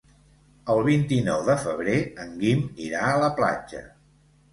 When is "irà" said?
2.87-3.03